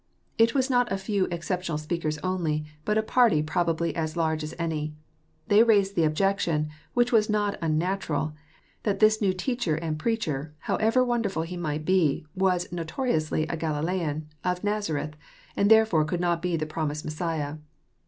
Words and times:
It 0.39 0.55
was 0.55 0.67
not 0.67 0.91
a 0.91 0.97
few 0.97 1.25
exception 1.25 1.73
al 1.73 1.77
speakers 1.77 2.17
only, 2.23 2.65
but 2.85 2.97
a 2.97 3.03
party 3.03 3.43
probably 3.43 3.95
as 3.95 4.17
large 4.17 4.43
as 4.43 4.55
any. 4.57 4.95
They 5.47 5.63
palsed 5.63 5.93
the 5.93 6.05
objection, 6.05 6.71
which 6.95 7.11
was 7.11 7.29
not 7.29 7.59
unnatural, 7.61 8.33
that 8.81 8.97
this 8.99 9.21
new 9.21 9.31
teacher 9.31 9.75
and 9.75 9.99
preacher, 9.99 10.55
however 10.61 11.05
wonderful 11.05 11.43
He 11.43 11.55
might 11.55 11.85
be, 11.85 12.25
was 12.33 12.71
notoriously 12.71 13.43
a 13.45 13.55
Galilean, 13.55 14.27
of 14.43 14.63
Nazareth, 14.63 15.15
and 15.55 15.69
therefore 15.69 16.03
could 16.03 16.19
not 16.19 16.41
be 16.41 16.57
the 16.57 16.65
promised 16.65 17.05
Messiah. 17.05 17.57